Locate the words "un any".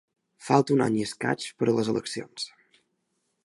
0.75-0.97